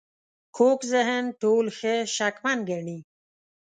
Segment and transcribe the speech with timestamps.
[0.55, 2.99] کوږ ذهن ټول ښه شکمن ګڼي